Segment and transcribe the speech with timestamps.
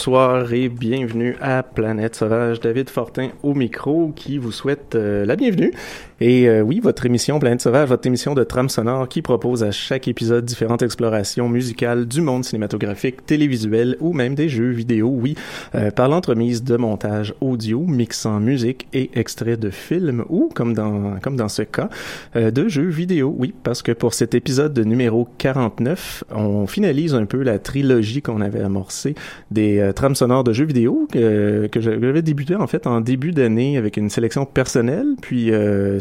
[0.00, 2.58] Bonsoir et bienvenue à Planète Sauvage.
[2.60, 5.74] David Fortin au micro qui vous souhaite euh, la bienvenue.
[6.22, 9.70] Et euh, oui, votre émission Planète Sauvage, votre émission de trame sonore qui propose à
[9.70, 15.34] chaque épisode différentes explorations musicales du monde cinématographique, télévisuel ou même des jeux vidéo, oui,
[15.74, 21.18] euh, par l'entremise de montage audio, mixant musique et extraits de films ou, comme dans,
[21.22, 21.88] comme dans ce cas,
[22.34, 27.42] de jeux vidéo, oui, parce que pour cet épisode numéro 49, on finalise un peu
[27.42, 29.14] la trilogie qu'on avait amorcée
[29.50, 33.32] des euh, trames sonores de jeux vidéo que, que j'avais débuté en fait en début
[33.32, 35.50] d'année avec une sélection personnelle, puis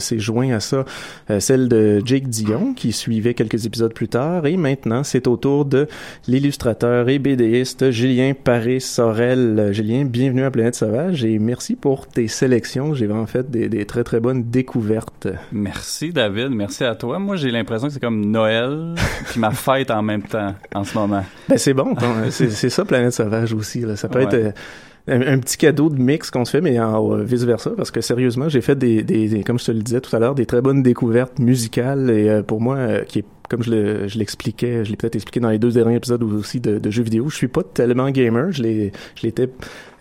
[0.09, 0.85] euh, c'est joint à ça
[1.29, 5.37] euh, celle de Jake Dion qui suivait quelques épisodes plus tard et maintenant c'est au
[5.37, 5.87] tour de
[6.27, 9.69] l'illustrateur et BDiste Julien Paré-Sorel.
[9.71, 12.93] Julien, bienvenue à Planète Sauvage et merci pour tes sélections.
[12.93, 15.27] J'ai vraiment fait des, des, très très bonnes découvertes.
[15.51, 17.19] Merci David, merci à toi.
[17.19, 18.95] Moi j'ai l'impression que c'est comme Noël
[19.29, 21.23] puis ma fête en même temps en ce moment.
[21.47, 21.95] Ben c'est bon,
[22.29, 23.81] c'est ça Planète Sauvage aussi.
[23.81, 23.95] Là.
[23.95, 24.53] Ça peut être
[25.07, 27.91] euh, un, petit cadeau de mix qu'on se fait, mais en euh, vice versa, parce
[27.91, 30.45] que sérieusement, j'ai fait des, des, comme je te le disais tout à l'heure, des
[30.45, 34.95] très bonnes découvertes musicales et euh, pour moi, qui est comme je l'expliquais, je l'ai
[34.95, 37.63] peut-être expliqué dans les deux derniers épisodes aussi de, de, jeux vidéo, je suis pas
[37.63, 38.91] tellement gamer, je
[39.23, 39.49] l'étais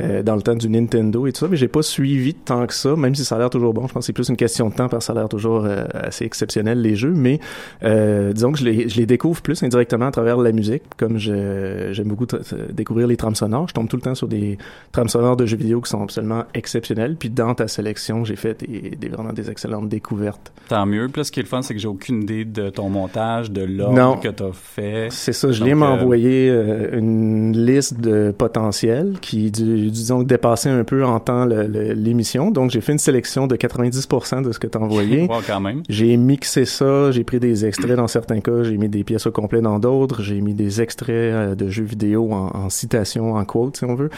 [0.01, 2.75] euh, dans le temps du Nintendo et tout ça, mais j'ai pas suivi tant que
[2.75, 3.87] ça, même si ça a l'air toujours bon.
[3.87, 5.65] Je pense que c'est plus une question de temps parce que ça a l'air toujours
[5.65, 7.41] euh, assez exceptionnel les jeux, mais
[7.83, 11.19] euh, disons que je les, je les découvre plus indirectement à travers la musique, comme
[11.19, 12.27] j'aime beaucoup
[12.71, 13.69] découvrir les trames sonores.
[13.69, 14.59] Je tombe tout le temps sur des
[14.93, 17.17] trames sonores de jeux vidéo qui sont absolument exceptionnelles.
[17.19, 20.53] Puis dans ta sélection, j'ai fait des, des, vraiment des excellentes découvertes.
[20.69, 21.09] Tant mieux.
[21.09, 23.51] Puis là, ce qui est le fun, c'est que j'ai aucune idée de ton montage
[23.51, 25.09] de l'ordre que tu as fait.
[25.11, 29.51] C'est ça, je viens m'envoyer euh, une liste de potentiels qui,
[29.91, 32.51] disons, dépassait un peu en temps l'émission.
[32.51, 35.29] Donc, j'ai fait une sélection de 90% de ce que tu as envoyé.
[35.47, 35.83] quand même.
[35.89, 39.33] J'ai mixé ça, j'ai pris des extraits dans certains cas, j'ai mis des pièces au
[39.33, 43.45] complet dans d'autres, j'ai mis des extraits euh, de jeux vidéo en, en citation, en
[43.45, 44.11] quote, si on veut.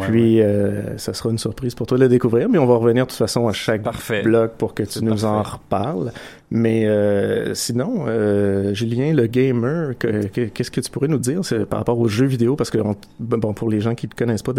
[0.00, 3.04] Puis, euh, ça sera une surprise pour toi de le découvrir, mais on va revenir
[3.04, 3.82] de toute façon à chaque
[4.24, 6.12] bloc pour que tu nous en reparles.
[6.54, 11.40] Mais euh, sinon, euh, Julien, le gamer, qu'est-ce que tu pourrais nous dire
[11.70, 12.56] par rapport aux jeux vidéo?
[12.56, 12.76] Parce que,
[13.20, 14.52] bon, pour les gens qui ne connaissent pas,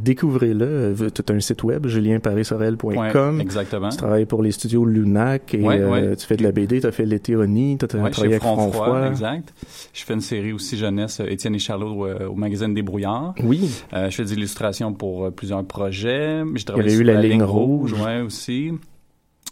[0.00, 0.94] découvrez-le.
[1.12, 3.40] Tu as un site web, julienparissorel.com.
[3.40, 3.88] exactement.
[3.88, 6.92] Tu travailles pour les studios Lunac et euh, tu fais de la BD, tu as
[6.92, 9.08] fait l'été Oni, tu as travaillé avec Front Froid.
[9.08, 9.52] Exact.
[9.92, 13.34] Je fais une série aussi jeunesse, Étienne et Charlot au, magazine Des Brouillards.
[13.42, 13.82] Oui.
[13.92, 16.42] je fais des illustrations pour plusieurs projets.
[16.46, 17.92] Il y avait eu la, ligne rouge.
[17.94, 18.70] Ouais, aussi.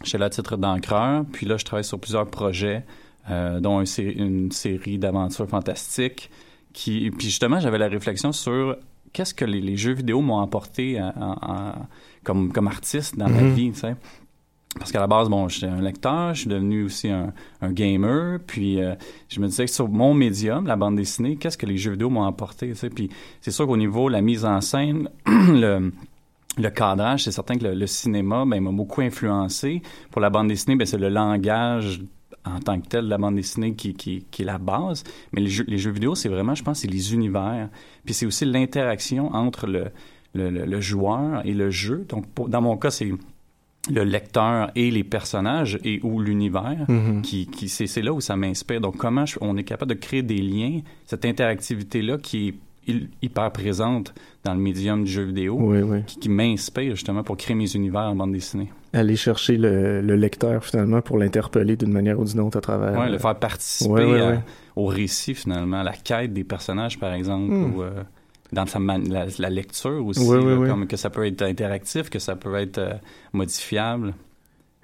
[0.03, 2.85] J'étais là à titre d'encreur, puis là, je travaille sur plusieurs projets,
[3.29, 6.29] euh, dont une série, d'aventures fantastiques.
[6.73, 8.77] Qui, puis justement, j'avais la réflexion sur
[9.11, 11.01] qu'est-ce que les, jeux vidéo m'ont apporté
[12.23, 13.53] comme, comme artiste dans ma mm-hmm.
[13.53, 13.95] vie, tu sais.
[14.77, 17.33] Parce qu'à la base, bon, j'étais un lecteur, je suis devenu aussi un,
[17.71, 18.95] gamer, puis euh,
[19.29, 22.09] je me disais que sur mon médium, la bande dessinée, qu'est-ce que les jeux vidéo
[22.09, 22.89] m'ont apporté, tu sais.
[22.89, 23.09] Puis
[23.41, 25.91] c'est sûr qu'au niveau de la mise en scène, le
[26.57, 29.81] le cadrage, c'est certain que le, cinéma ben, m'a beaucoup influencé.
[30.11, 32.01] Pour la bande dessinée, ben, c'est le langage
[32.45, 35.03] en tant que tel de la bande dessinée qui, qui, qui est la base.
[35.31, 37.69] Mais les jeux, les jeux vidéo, c'est vraiment, je pense, c'est les univers.
[38.05, 39.87] Puis c'est aussi l'interaction entre le,
[40.33, 42.05] le, le, joueur et le jeu.
[42.09, 43.11] Donc, dans mon cas, c'est
[43.89, 47.21] le lecteur et les personnages et ou l'univers mm-hmm.
[47.21, 50.39] qui, qui c'est là où ça m'inspire donc comment on est capable de créer des
[50.39, 52.53] liens cette interactivité là qui est
[53.21, 54.13] hyper présente
[54.43, 55.73] dans le médium du jeu vidéo,
[56.05, 58.69] qui, m'inspire justement pour créer mes univers en bande dessinée.
[58.93, 62.99] Aller chercher le, lecteur finalement pour l'interpeller d'une manière ou d'une autre à travers.
[62.99, 64.39] Oui, le faire participer
[64.75, 67.51] au récit finalement, à la quête des personnages par exemple.
[67.51, 67.75] Hmm.
[67.75, 68.03] Ou, euh,
[68.53, 72.55] dans sa la, la, lecture aussi, comme que ça peut être interactif, que ça peut
[72.55, 72.93] être euh,
[73.33, 74.13] modifiable.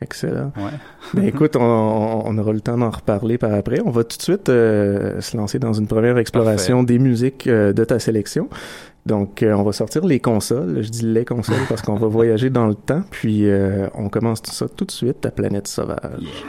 [0.03, 0.51] Excellent.
[0.57, 0.71] Ouais.
[1.13, 3.79] Ben, écoute, on, on, aura le temps d'en reparler par après.
[3.85, 6.93] On va tout de suite euh, se lancer dans une première exploration Parfait.
[6.93, 8.49] des musiques euh, de ta sélection.
[9.05, 10.81] Donc, euh, on va sortir les consoles.
[10.81, 13.03] Je dis les consoles parce qu'on va voyager dans le temps.
[13.11, 16.43] Puis, euh, on commence tout ça tout de suite à Planète Sauvage.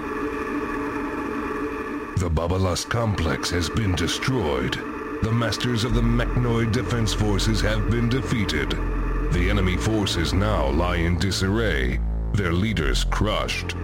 [2.16, 4.78] The Babalas complex has been destroyed.
[5.22, 8.76] The masters of the Mechnoid Defense Forces have been defeated.
[9.32, 11.98] The enemy forces now lie in disarray,
[12.36, 13.74] their leaders crushed.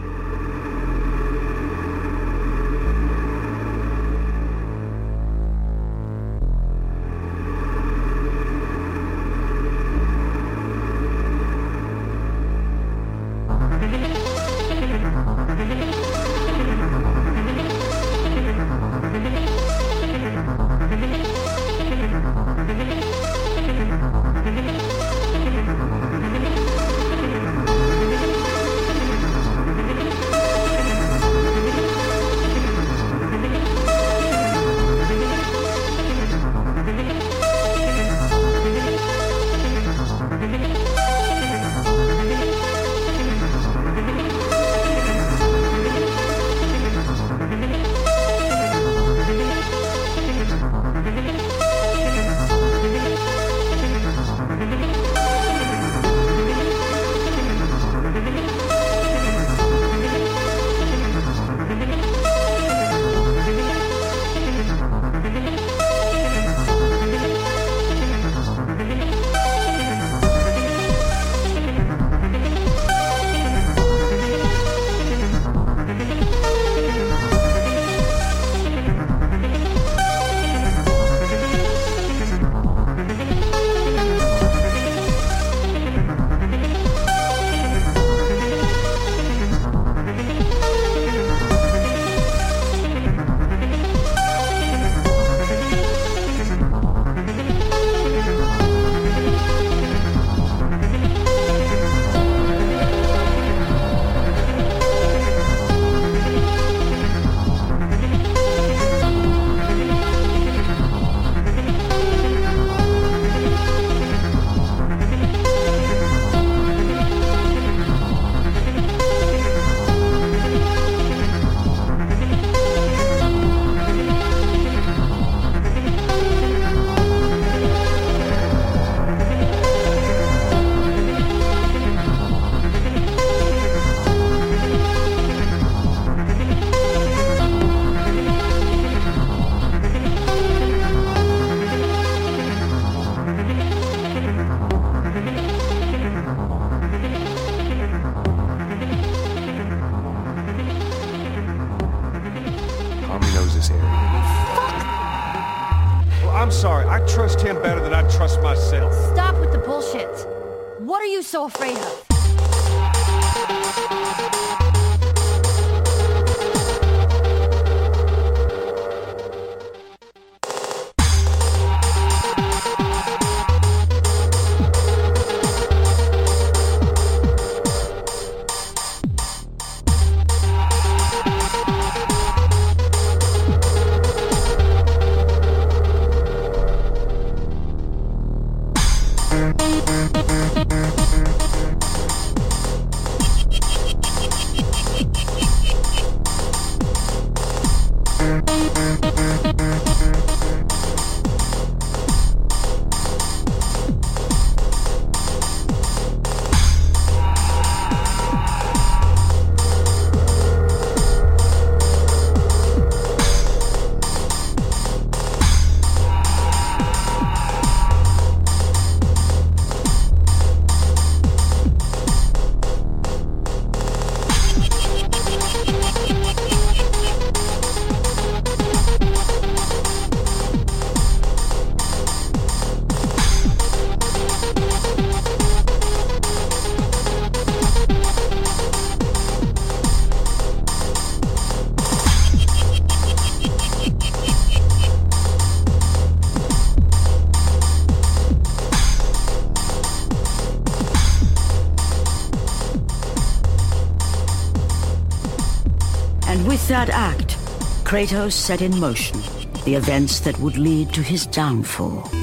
[256.87, 257.37] That act,
[257.85, 259.21] Kratos set in motion
[259.67, 262.20] the events that would lead to his downfall.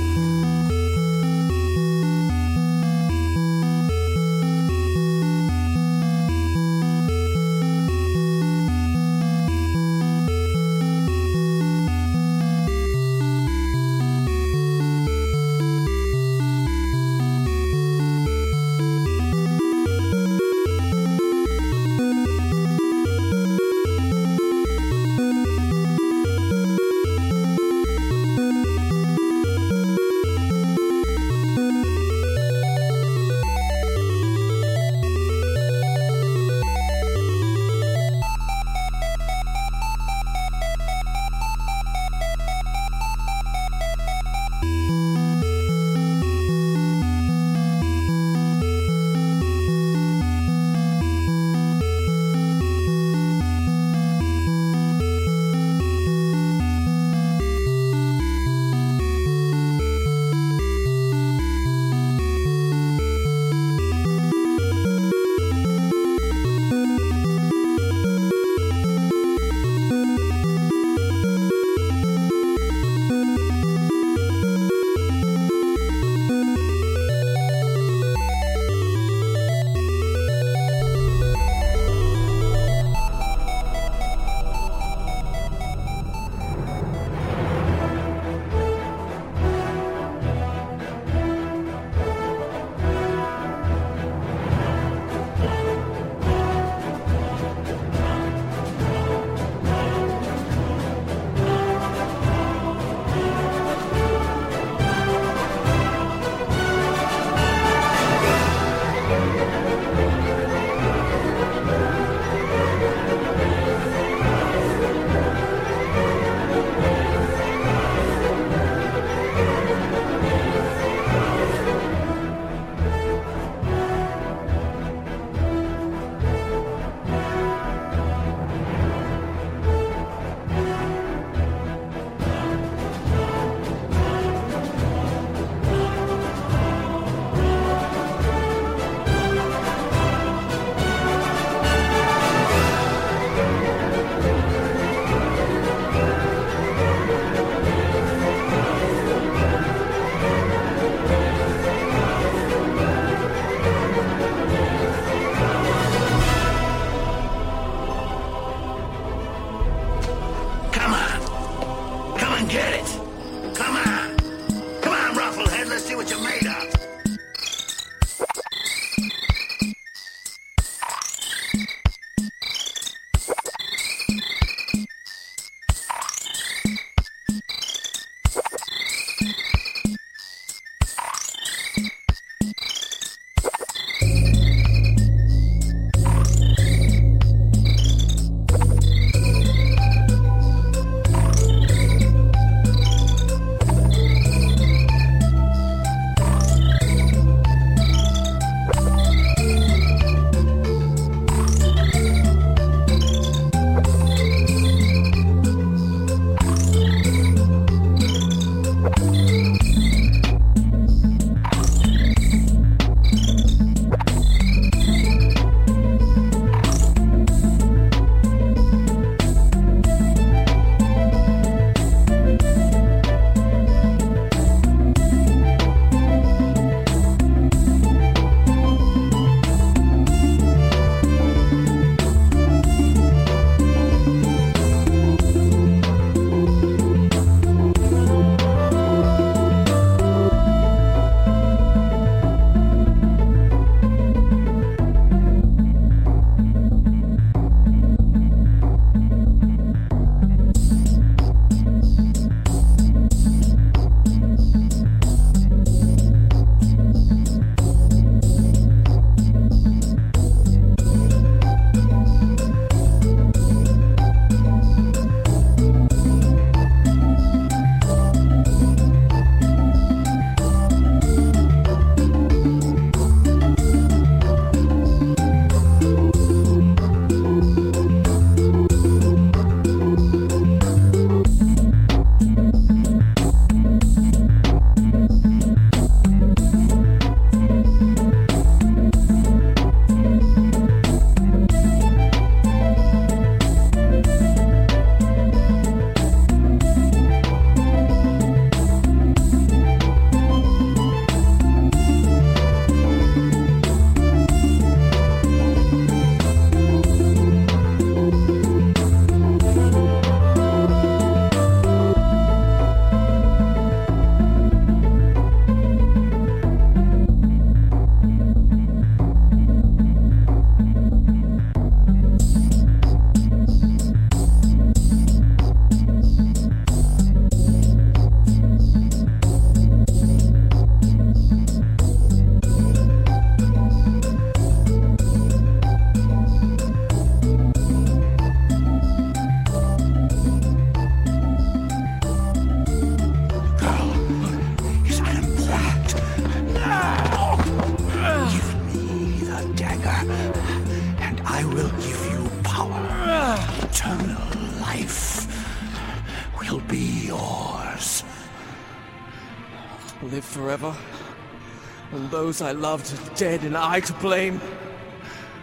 [362.28, 364.42] those I loved dead and I to blame.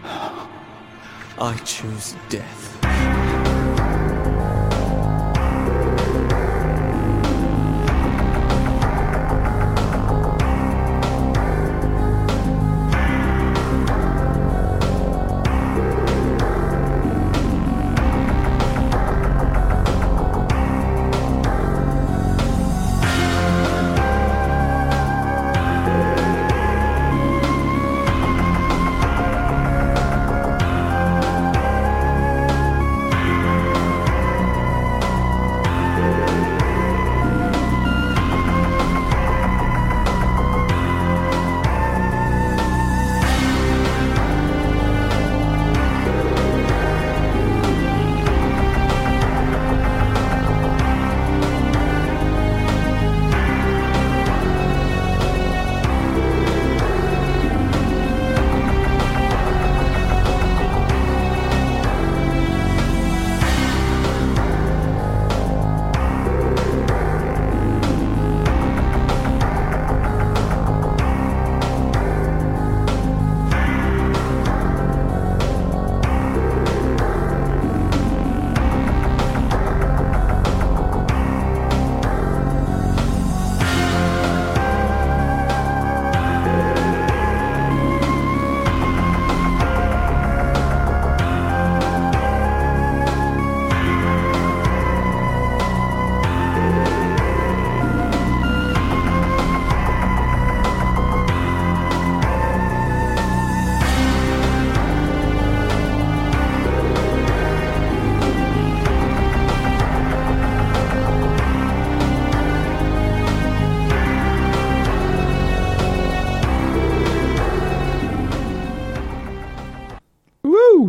[0.03, 2.64] I choose death.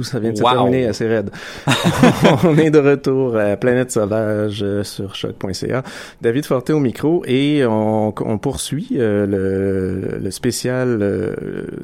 [0.07, 0.49] Ça vient de Wow.
[0.49, 1.31] se terminer assez raide.
[2.45, 5.83] on est de retour à Planète Sauvage sur choc.ca.
[6.23, 11.35] David Forté au micro et on, on poursuit euh, le, le spécial euh,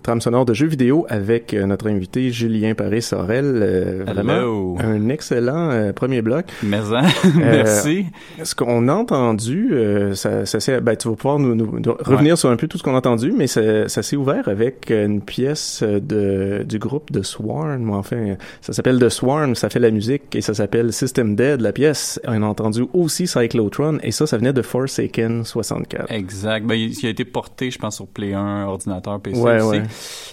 [0.03, 3.45] trame sonore de jeux vidéo avec euh, notre invité Julien Paré-Sorel.
[3.63, 4.77] Euh, vraiment Hello.
[4.81, 6.47] un excellent euh, premier bloc.
[6.63, 7.03] Mais hein,
[7.37, 8.07] merci.
[8.43, 9.71] Ce qu'on a entendu,
[10.15, 12.79] ça, ça s'est- ben, tu vas pouvoir nous, nous- nous revenir sur un peu tout
[12.79, 17.11] ce qu'on a entendu, mais ça, ça s'est ouvert avec une pièce de, du groupe
[17.13, 17.91] de Swarm.
[18.13, 21.61] Enfin, ça s'appelle The Swarm, ça fait la musique et ça s'appelle System Dead.
[21.61, 26.11] La pièce, on a entendu aussi Cyclotron et ça, ça venait de Forsaken 64.
[26.11, 26.67] Exact.
[26.67, 29.79] Ben, il, il a été porté, je pense, sur Play 1, ordinateur, PC Ouais, aussi.
[29.81, 29.83] ouais.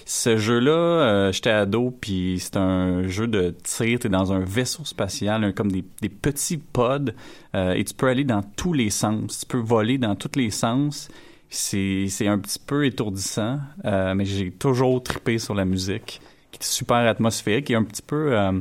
[0.04, 3.98] Ce jeu-là, euh, j'étais ado, puis c'est un jeu de tir.
[4.00, 7.12] T'es dans un vaisseau spatial, un- comme des, des petits pods,
[7.54, 9.40] euh, et tu peux aller dans tous les sens.
[9.40, 11.08] Tu peux voler dans tous les sens.
[11.52, 16.64] C'est un petit peu étourdissant, euh, mais j'ai toujours trippé sur la musique, qui est
[16.64, 18.32] super atmosphérique et un petit peu...
[18.32, 18.52] euh,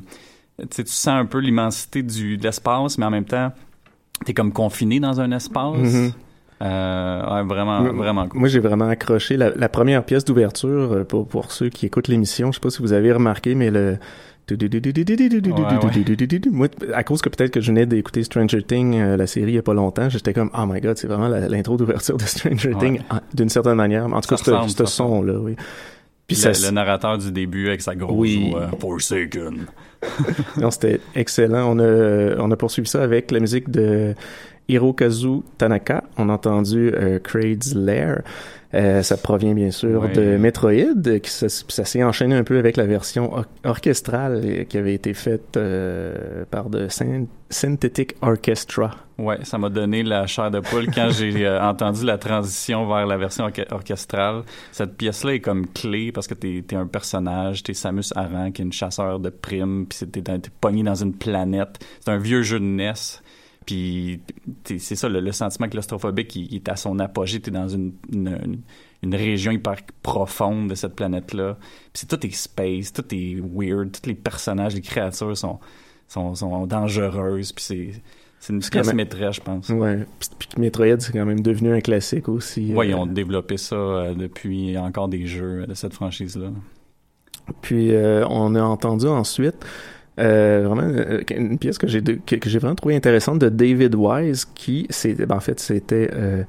[0.72, 3.52] tu tu sens un peu l'immensité du de l'espace, mais en même temps,
[4.26, 5.78] t'es comme confiné dans un espace.
[5.78, 6.12] Mhm.
[6.62, 8.40] Euh, ouais, vraiment, Moi- vraiment cool.
[8.42, 12.10] Moi, j'ai vraiment accroché la, la première pièce d'ouverture euh, pour, pour ceux qui écoutent
[12.10, 12.52] l'émission.
[12.52, 13.98] Je sais pas si vous avez remarqué, mais le
[16.52, 19.56] moi, à cause que peut-être que je venais d'écouter Stranger Things, euh, la série, il
[19.56, 22.74] y a pas longtemps, j'étais comme, oh my god, c'est vraiment l'intro d'ouverture de Stranger
[22.74, 22.80] Ouais.
[22.80, 23.00] Things,
[23.34, 24.06] d'une certaine manière.
[24.06, 25.56] En tout Ça cas, ce- son-là, oui.
[26.30, 28.50] Puis le, ça, le narrateur du début avec sa grosse Oui.
[28.52, 29.66] voix, Forsaken.
[30.58, 31.76] non, c'était excellent.
[31.76, 34.14] On a, on a poursuivi ça avec la musique de
[34.70, 36.04] Hirokazu Tanaka.
[36.18, 38.22] On a entendu euh, Kraid's Lair.
[38.76, 40.12] Euh, ça provient bien sûr Ouais.
[40.14, 41.20] de Metroid.
[41.24, 44.94] Qui, ça, ça s'est enchaîné un peu avec la version or- orchestrale euh, qui avait
[44.94, 48.92] été faite euh, par de Syn- Synthetic Orchestra.
[49.18, 53.08] Ouais, ça m'a donné la chair de poule quand j'ai euh, entendu la transition vers
[53.08, 54.44] la version orche- orchestrale.
[54.72, 58.62] Cette pièce-là est comme clé parce que t'es es un personnage, t'es Samus Aran qui
[58.62, 60.22] est une chasseur de primes, puis t'es
[60.62, 61.80] pogné dans une planète.
[62.02, 62.94] C'est un vieux jeu de NES.
[63.70, 64.20] Puis
[64.80, 67.40] c'est ça, le, le sentiment claustrophobique, il, il est à son apogée.
[67.40, 71.56] T'es dans une, une, région hyper profonde de cette planète-là.
[71.60, 75.60] Puis c'est tout est space, tout est weird, tous les personnages, les créatures sont,
[76.08, 77.52] sont, sont dangereuses.
[77.52, 78.02] Puis c'est
[78.40, 79.70] c'est une maîtresse, je pense.
[79.70, 80.08] Ouais.
[80.40, 82.74] Puis, Metroid, c'est quand même devenu un classique aussi.
[82.74, 86.48] Euh, ils ont développé ça euh, depuis encore des jeux de cette franchise-là.
[87.62, 89.64] Puis euh, on a entendu ensuite
[90.20, 93.96] euh, vraiment euh, une pièce que j'ai que, que j'ai vraiment trouvé intéressante de David
[93.96, 96.44] Wise qui c'est ben, en fait c'était euh,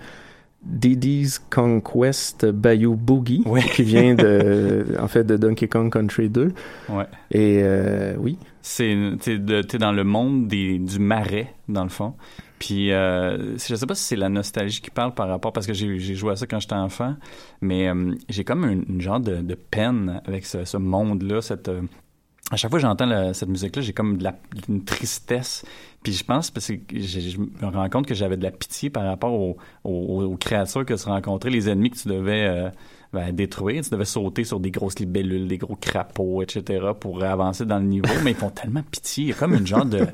[0.62, 3.42] Didi's Conquest Bayou Boogie
[3.74, 6.52] qui vient de en fait de Donkey Kong Country 2
[6.90, 7.04] Ouais.
[7.30, 9.38] et euh, oui C'est t'es
[9.78, 12.12] dans le monde des, du marais dans le fond.
[12.58, 15.72] Puis euh, je sais pas si c'est la nostalgie qui parle par rapport parce que
[15.72, 17.14] j'ai joué à ça quand j'étais enfant,
[17.62, 21.68] mais euh, j'ai comme une, une genre de, de peine avec ce, ce monde-là, cette
[21.68, 21.80] euh,
[22.50, 24.18] à chaque fois que j'entends cette musique-là, j'ai comme
[24.68, 25.64] une tristesse.
[26.02, 29.04] Puis je pense parce que je, me rends compte que j'avais de la pitié par
[29.04, 29.32] rapport
[29.84, 32.70] aux créatures que tu rencontrais, les ennemis que tu devais euh,
[33.12, 33.82] ben, détruire.
[33.84, 36.86] Tu devais sauter sur des grosses libellules, des gros crapauds, etc.
[36.98, 38.12] pour avancer dans le niveau.
[38.24, 39.24] Mais ils font tellement pitié.
[39.24, 40.06] Il y a comme une genre de...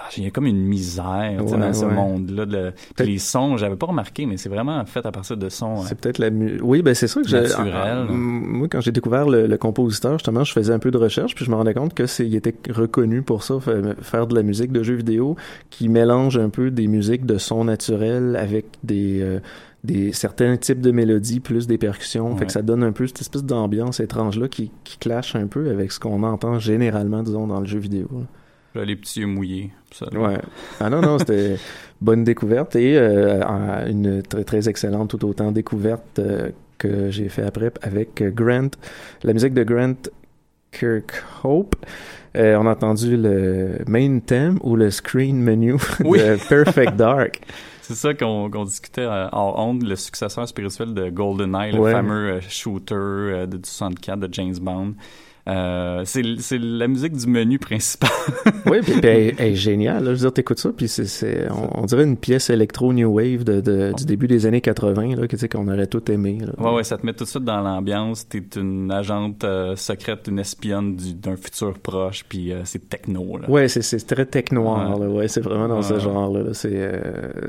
[0.00, 1.92] Ah, Il y a comme une misère Ouais, dans ce ouais.
[1.92, 2.46] monde-là.
[2.46, 5.78] de- les sons, j'avais pas remarqué, mais c'est vraiment fait à partir de sons.
[5.82, 9.28] c'est peut-être la mu- oui ben c'est ça que j'ai en- moi quand j'ai découvert
[9.28, 11.94] le, le compositeur justement je faisais un peu de recherche puis je me rendais compte
[11.94, 15.36] que c'est il était reconnu pour ça fa- faire de la musique de jeux vidéo
[15.70, 19.40] qui mélange un peu des musiques de sons naturels avec des euh,
[19.84, 23.20] des certains types de mélodies plus des percussions fait que ça donne un peu cette
[23.20, 27.46] espèce d'ambiance étrange là qui qui clash un peu avec ce qu'on entend généralement disons
[27.46, 28.26] dans le jeu vidéo là.
[28.74, 29.70] Les petits yeux mouillés.
[30.12, 30.38] Ouais.
[30.78, 31.56] Ah non, non, c'était
[32.00, 33.42] bonne découverte et euh,
[33.88, 38.70] une très, très excellente tout autant découverte euh, que j'ai fait après avec euh, Grant,
[39.24, 39.94] la musique de Grant
[40.70, 41.76] Kirkhope.
[42.36, 46.18] Euh, on a entendu le main theme ou le screen menu Oui.
[46.18, 47.40] de Perfect Dark.
[47.82, 51.92] C'est ça qu'on discutait euh, en honte, le successeur spirituel de GoldenEye, le Ouais.
[51.92, 54.92] fameux euh, shooter euh, de 64 de James Bond.
[55.48, 56.22] Euh, c'est
[56.58, 58.10] la musique du menu principal.
[58.66, 60.04] oui, puis, puis elle, elle est géniale.
[60.04, 60.10] Là.
[60.10, 63.60] Je veux dire, t'écoutes ça, puis c'est, on, on dirait une pièce électro-new wave de,
[63.60, 66.38] de- du début des années 80, là, que, tu sais, qu'on aurait tout aimé.
[66.40, 66.52] Là.
[66.62, 68.28] ouais, ouais, ça te met tout de suite dans l'ambiance.
[68.28, 73.38] T'es une agente euh, secrète, une espionne du- d'un futur proche, puis euh, c'est techno.
[73.38, 73.48] Là.
[73.50, 75.06] Ouais, c'est, très tech noir, Ouais.
[75.06, 76.52] Ouais, c'est vraiment dans ce genre-là.
[76.52, 77.02] C'est,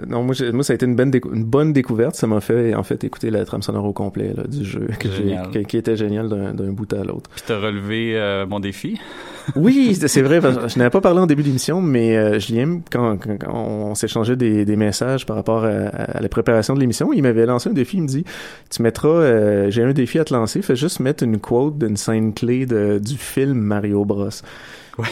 [0.07, 2.15] non, moi, moi, ça a été une bonne, décou- une bonne découverte.
[2.15, 5.59] Ça m'a fait, en fait, écouter la trame sonore au complet, là, du jeu, que
[5.63, 7.29] qui était génial d'un, d'un bout à l'autre.
[7.31, 8.99] Puis t'as relevé euh, mon défi?
[9.55, 10.41] Oui, c'est vrai.
[10.41, 13.17] Je n'avais pas parlé en début d'émission, mais euh, Julien, quand,
[13.51, 17.47] on s'échangeait des, des messages par rapport à, à la préparation de l'émission, il m'avait
[17.47, 17.97] lancé un défi.
[17.97, 18.25] Il me dit
[18.69, 21.97] Tu mettras, euh, j'ai un défi à te lancer, fais juste mettre une quote d'une
[21.97, 24.29] scène clé de, du film Mario Bros.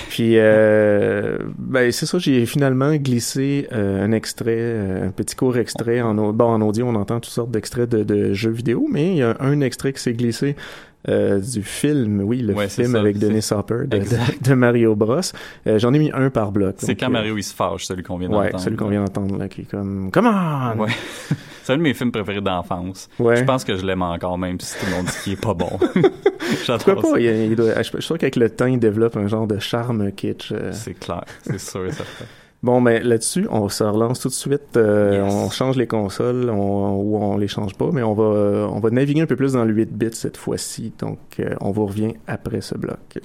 [0.09, 5.57] Puis, euh, ben, c'est ça, j'ai finalement glissé euh, un extrait, euh, un petit court
[5.57, 6.01] extrait.
[6.01, 9.17] En, bon, en audio, on entend toutes sortes d'extraits de, de jeux vidéo, mais il
[9.17, 10.55] y a un extrait qui s'est glissé
[11.09, 14.43] euh, du film, oui, le Ouais, film ça, avec Dennis Hopper de, Exact.
[14.43, 15.19] de, de Mario Bros.
[15.67, 16.75] Euh, J'en ai mis un par bloc.
[16.79, 18.63] C'est quand euh, Mario il se fâche, celui qu'on vient Ouais, d'entendre.
[18.63, 20.79] celui qu'on vient d'entendre, là, qui est comme, come on!
[20.81, 20.91] Ouais.
[21.63, 23.09] C'est un de mes films préférés d'enfance.
[23.19, 23.35] Ouais.
[23.35, 25.53] Je pense que je l'aime encore, même si tout le monde dit qu'il est pas
[25.53, 25.71] bon.
[26.65, 27.09] J'adore pas?
[27.09, 27.19] ça.
[27.19, 30.11] Il, il doit- je suis sûr qu'avec le temps, il développe un genre de charme
[30.13, 30.53] kitsch.
[30.71, 32.25] C'est clair, c'est sûr et certain.
[32.63, 34.75] Bon, ben là-dessus, on se relance tout de suite.
[34.77, 35.33] euh, Yes.
[35.33, 38.89] On change les consoles, on, ou on les change pas, mais on va, on va
[38.89, 40.91] naviguer un peu plus dans le 8 bits cette fois-ci.
[40.99, 43.19] Donc, euh, on vous revient après ce bloc.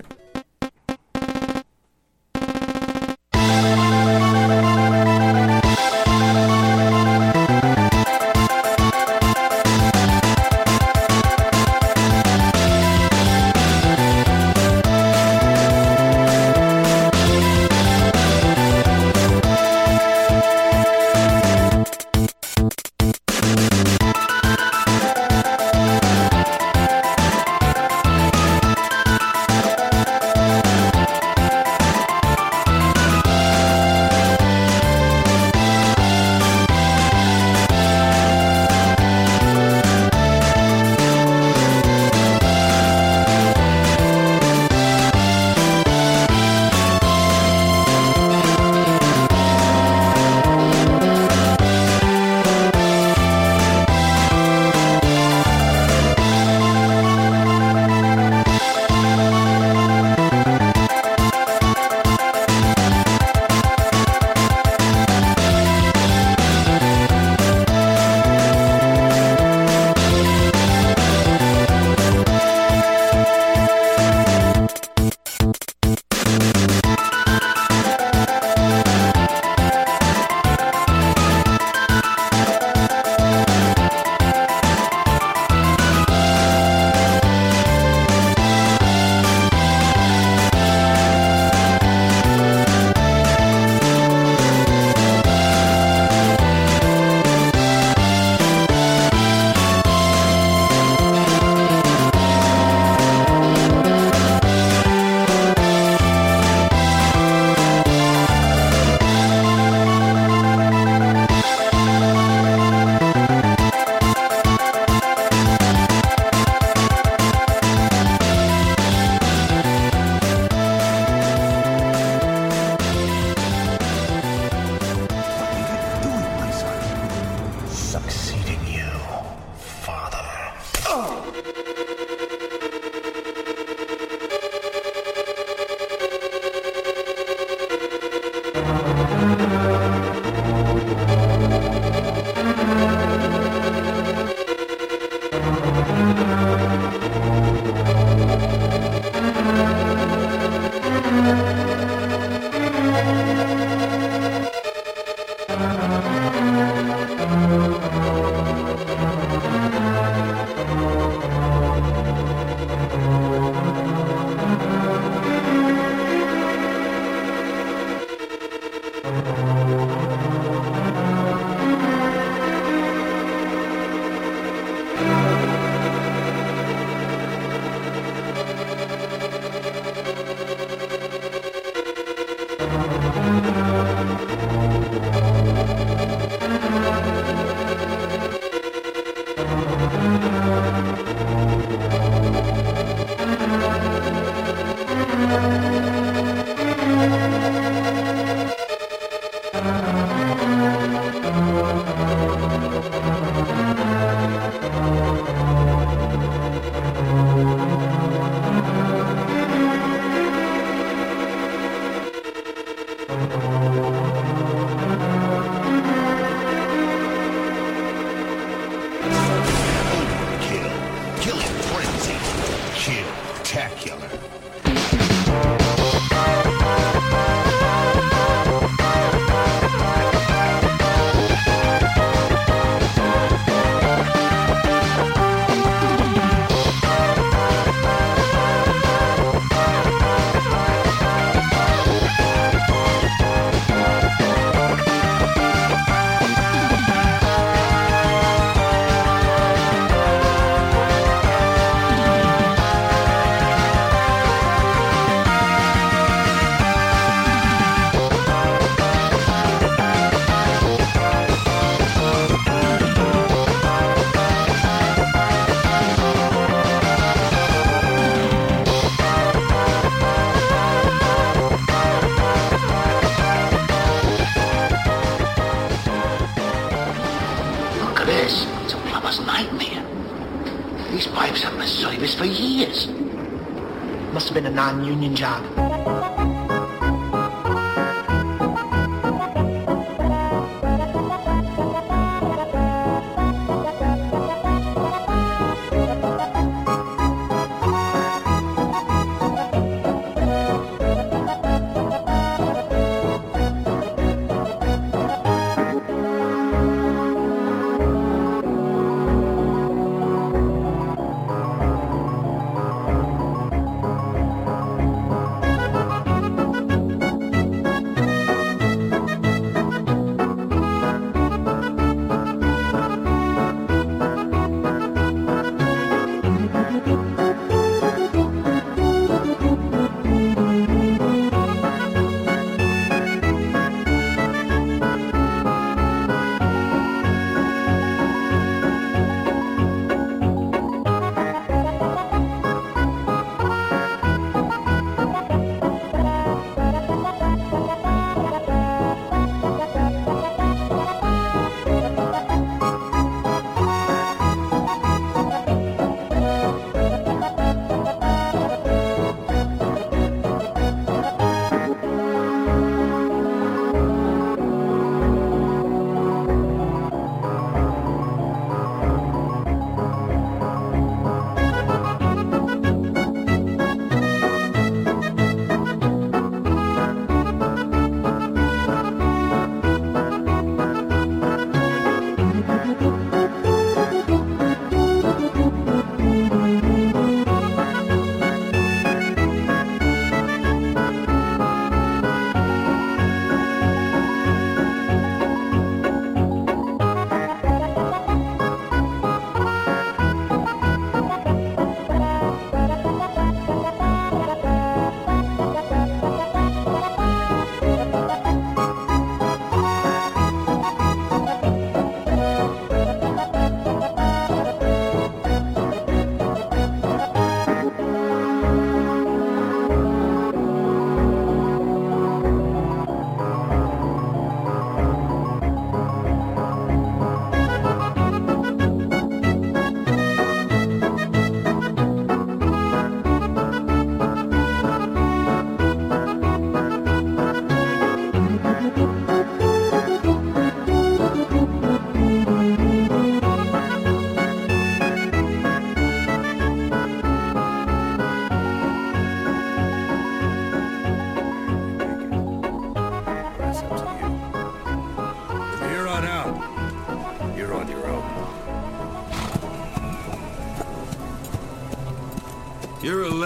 [284.92, 285.61] Have been a non-union job.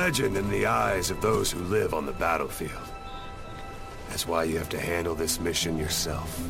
[0.06, 2.88] Legend in the eyes of those who live on the battlefield.
[4.08, 6.40] That's why you have to handle this mission yourself.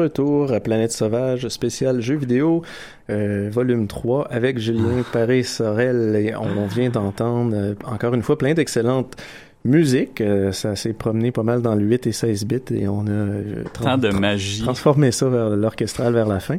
[0.00, 2.62] Retour à Planète Sauvage, spécial jeux vidéo,
[3.10, 6.16] euh, volume 3, avec Julien Paré-Sorel.
[6.16, 9.16] Et on vient d'entendre, euh, encore une fois, plein d'excellentes
[9.64, 10.20] musiques.
[10.20, 13.68] Euh, ça s'est promené pas mal dans le 8 et 16 bits et on a
[13.74, 14.62] Tant de magie.
[14.62, 16.56] transformé ça vers l'orchestral vers la fin.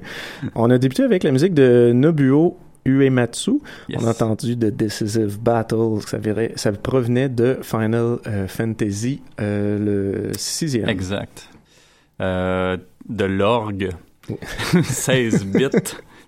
[0.56, 3.54] on a débuté avec la musique de Nobuo Uematsu.
[3.90, 4.00] Yes.
[4.02, 9.78] On a entendu de Decisive Battle, ça, virait- ça provenait de Final euh, Fantasy, euh,
[10.30, 10.88] le sixième.
[10.90, 11.48] Exact.
[12.22, 12.78] Euh,
[13.10, 13.90] de l'orgue.
[14.84, 15.68] 16 bits.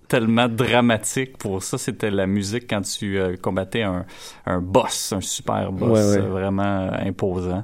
[0.07, 1.77] Tellement dramatique pour ça.
[1.77, 4.05] C'était la musique quand tu euh, combattais un,
[4.45, 6.23] un boss, un super boss, Ouais, ouais.
[6.25, 7.63] euh, vraiment imposant.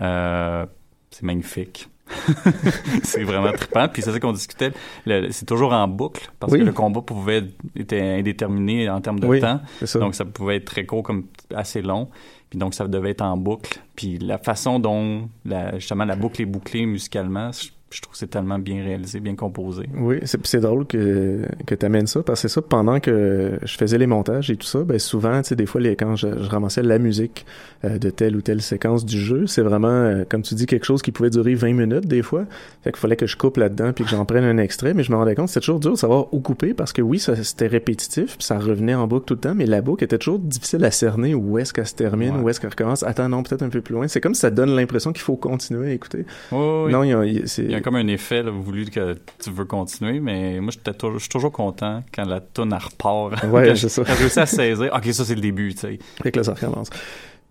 [0.00, 0.66] Euh,
[1.10, 1.88] c'est magnifique.
[3.02, 3.88] c'est vraiment trippant.
[3.88, 4.72] Puis c'est ça qu'on discutait.
[5.06, 6.60] C'est toujours en boucle parce Oui.
[6.60, 7.44] que le combat pouvait
[7.76, 9.60] était indéterminé en termes de Oui, temps.
[9.84, 9.98] ça.
[9.98, 12.08] Donc ça pouvait être très court comme assez long.
[12.50, 13.78] Puis donc ça devait être en boucle.
[13.96, 18.18] Puis la façon dont la, justement la boucle est bouclée musicalement, je, je trouve que
[18.18, 19.84] c'est tellement bien réalisé, bien composé.
[19.96, 23.76] Oui, c'est drôle que, que tu amènes ça, parce que c'est ça, pendant que je
[23.76, 26.26] faisais les montages et tout ça, ben souvent, tu sais, des fois, les, quand je,
[26.42, 27.46] je ramassais la musique
[27.84, 30.84] euh, de telle ou telle séquence du jeu, c'est vraiment, euh, comme tu dis, quelque
[30.86, 32.46] chose qui pouvait durer 20 minutes des fois.
[32.82, 35.12] Fait qu'il fallait que je coupe là-dedans puis que j'en prenne un extrait, mais je
[35.12, 37.66] me rendais compte que c'était toujours dur de savoir où couper, parce que oui, c'était
[37.68, 40.84] répétitif, puis ça revenait en boucle tout le temps, mais la boucle était toujours difficile
[40.84, 42.40] à cerner où est-ce qu'elle se termine, Ouais.
[42.42, 43.02] où est-ce qu'elle recommence.
[43.04, 44.08] Attends, non, peut-être un peu plus loin.
[44.08, 46.24] C'est comme si ça donne l'impression qu'il faut continuer à écouter.
[46.50, 46.90] Oui.
[46.92, 47.24] Non, il a.
[47.24, 51.18] Il y a comme un effet là, voulu que tu veux continuer, mais moi, je
[51.18, 53.44] suis toujours content quand la tonne repart.
[53.44, 54.02] Ouais, c'est ça.
[54.04, 54.90] quand je à saisir.
[54.92, 55.98] OK, ça, c'est le début, tu sais.
[56.22, 56.88] Fait que là, ça recommence.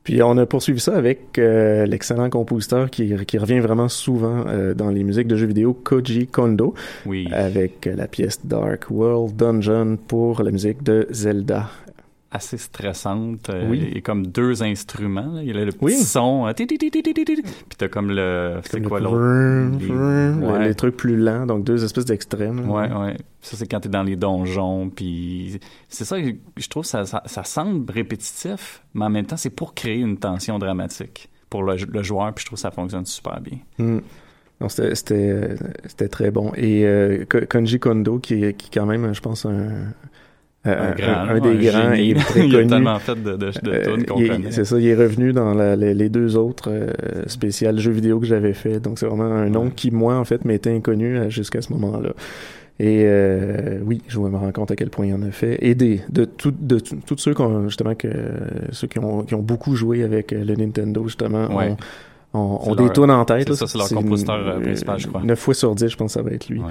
[0.03, 4.73] Puis on a poursuivi ça avec euh, l'excellent compositeur qui, qui revient vraiment souvent euh,
[4.73, 6.73] dans les musiques de jeux vidéo, Koji Kondo,
[7.05, 7.29] Oui.
[7.31, 11.69] avec euh, la pièce Dark World Dungeon pour la musique de Zelda.
[12.33, 13.49] Assez stressante.
[13.49, 13.91] Euh, Oui.
[13.93, 15.33] Y a comme deux instruments.
[15.35, 15.41] là.
[15.43, 15.93] Il y a le petit Oui.
[15.95, 16.47] son.
[16.47, 16.53] euh.
[16.53, 16.67] Puis
[17.77, 18.59] t'as comme le...
[18.63, 19.77] C'est quoi l'autre?
[19.79, 19.89] Les-
[20.43, 20.73] Ouais.
[20.73, 22.69] Trucs plus lents, donc deux espèces d'extrêmes.
[22.69, 23.17] Ouais, ouais.
[23.41, 25.59] Ça, c'est quand t'es dans les donjons, puis
[25.89, 29.73] c'est ça, je trouve, ça, ça, ça semble répétitif, mais en même temps, c'est pour
[29.73, 33.39] créer une tension dramatique pour le, le joueur, puis je trouve que ça fonctionne super
[33.41, 33.59] bien.
[34.59, 36.51] Non, c'était, très bon.
[36.55, 39.93] Et euh, Ko- Konji Kondo, qui est qui est quand même, je pense, un,
[40.65, 42.11] Un grand, un des grands génie.
[42.11, 42.69] et très Il a connu.
[42.69, 44.21] tellement fait de, de, de Euh, qu'on.
[44.51, 46.87] C'est ça, il est revenu dans la- les, les deux autres euh,
[47.27, 48.79] spéciales jeux vidéo que j'avais fait.
[48.79, 52.11] Donc c'est vraiment un nom qui, moi, en fait, m'était inconnu euh, jusqu'à ce moment-là.
[52.79, 55.57] Et euh, oui, je me rends compte à quel point il en a fait.
[55.61, 58.07] Et des, de tout- de tous ceux qui ont, justement, que,
[58.71, 61.71] ceux qui ont, qui ont beaucoup joué avec euh, le Nintendo, justement, Ouais.
[61.71, 61.77] ont,
[62.33, 63.47] leur- des tunes en tête.
[63.47, 65.21] c'est ça, c'est leur compositeur, euh, principal, je crois.
[65.23, 66.59] 9 fois sur 10, je pense que ça va être lui.
[66.59, 66.65] Ouais.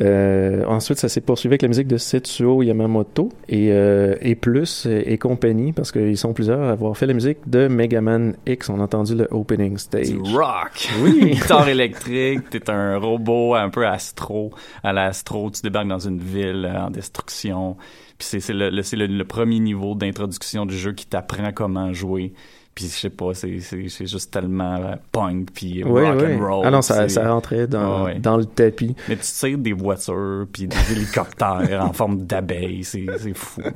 [0.00, 4.86] Euh, ensuite, ça s'est poursuivi avec la musique de Setsuo Yamamoto et, euh, et plus
[4.86, 8.34] euh, et compagnie parce qu'ils sont plusieurs à avoir fait la musique de Mega Man
[8.46, 8.70] X.
[8.70, 10.08] On a entendu le opening stage.
[10.10, 10.88] Du rock!
[11.02, 11.30] Oui.
[11.32, 14.50] Guitare électrique, t'es un robot un peu astro.
[14.82, 17.76] À l'astro, tu débarques dans une ville euh, en destruction.
[18.18, 22.32] Puis c'est le, le- le, le premier niveau d'introduction du jeu qui t'apprend comment jouer.
[22.74, 26.34] Puis je sais pas, c'est c'est- c'est juste tellement punk puis Ouais, rock ouais.
[26.34, 26.62] and roll.
[26.66, 28.94] Ah non, ça, ça rentrait dans, dans le tapis.
[29.08, 33.60] Mais tu tires des voitures puis des hélicoptères en forme d'abeilles, c'est c'est fou.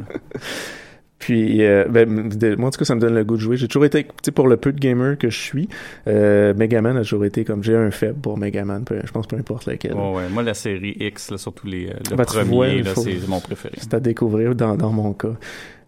[1.19, 3.57] Puis, euh, ben, de- moi, en tout cas, ça me donne le goût de jouer.
[3.57, 5.67] J'ai toujours été, tu sais, pour le peu de gamer que je suis,
[6.07, 9.37] euh, Megaman a toujours été comme, j'ai un faible pour Megaman, peu- je pense peu
[9.37, 9.95] importe lequel.
[9.95, 10.29] Ouais, ouais.
[10.29, 13.75] Moi, la série X, là, surtout les, euh, le Ben, premier, faut- c'est mon préféré.
[13.79, 15.33] C'est à découvrir dans, dans mon cas.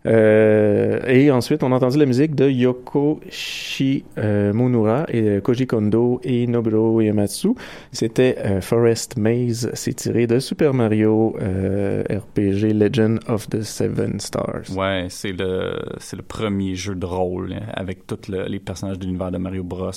[0.06, 6.20] Euh, et ensuite, on a entendu la musique de Yoko Shimunura et euh, Koji Kondo
[6.22, 7.48] et Nobuo Uematsu.
[7.92, 9.70] C'était euh, Forest Maze.
[9.74, 14.70] C'est tiré de Super Mario RPG Legend of the Seven Stars.
[14.76, 18.98] Ouais, c'est le c'est le premier jeu de rôle hein, avec tous le- les personnages
[18.98, 19.90] de l'univers de Mario Bros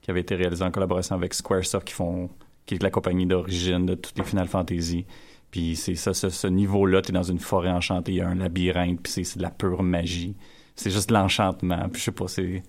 [0.00, 2.28] qui avait été réalisé en collaboration avec Squaresoft qui font
[2.66, 5.04] qui est la compagnie d'origine de toutes les Final Fantasy.
[5.52, 8.34] Puis c'est ça, ce, ce niveau-là, t'es dans une forêt enchantée, il y a un
[8.34, 10.34] labyrinthe, puis c'est de la pure magie.
[10.74, 11.88] C'est juste de l'enchantement.
[11.92, 12.62] Puis je sais pas, c'est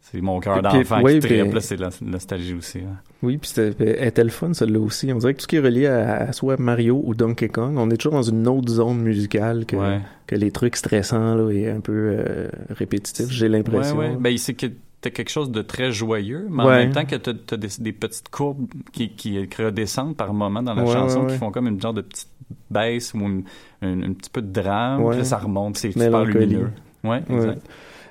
[0.00, 2.78] c'est mon cœur d'enfant oui, qui là, c'est de la nostalgie aussi.
[2.78, 2.96] hein.
[3.22, 5.12] Oui, puis c'était le fun, celle-là aussi.
[5.12, 7.74] On dirait que tout ce qui est relié à, à soit Mario ou Donkey Kong,
[7.76, 10.00] on est toujours dans une autre zone musicale que, Ouais.
[10.26, 13.98] que les trucs stressants là, et un peu euh, répétitifs, j'ai l'impression.
[13.98, 14.16] Ouais, ouais.
[14.18, 14.66] Ben, c'est que
[15.00, 16.78] t'as quelque chose de très joyeux, mais en Ouais.
[16.84, 20.74] même temps que t'as, t'as des, des petites courbes qui, qui redescendent par moment dans
[20.74, 22.28] la Ouais, chanson, ouais, qui font comme une genre de petite
[22.70, 23.44] baisse ou une-
[23.82, 26.70] une- un petit peu de drame, puis ça remonte, c'est super lumineux.
[27.04, 27.62] Ouais, exact.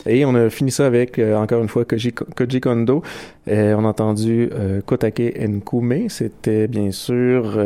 [0.05, 3.01] Et on a fini ça avec, euh, encore une fois, Koji, Koji Kondo.
[3.49, 6.07] Euh, on a entendu euh, Kotake Nkume.
[6.07, 7.59] C'était bien sûr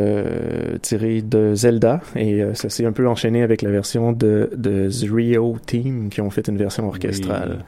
[0.80, 2.00] tiré de Zelda.
[2.16, 6.30] Et ça s'est un peu enchaîné avec la version de, de Zrio Team qui ont
[6.30, 7.58] fait une version orchestrale.
[7.60, 7.64] Oui.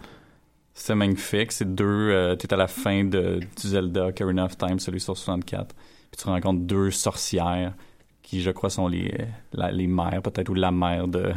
[0.75, 1.53] C'est magnifique.
[1.53, 1.85] C'est deux.
[2.11, 5.75] Euh, T'es à la fin de, du Zelda Ocarina of Time, celui sur 64.
[6.11, 7.75] Puis tu rencontres deux sorcières
[8.22, 9.14] qui, je crois, sont les,
[9.53, 11.33] la- les mères, peut-être, ou la mère de,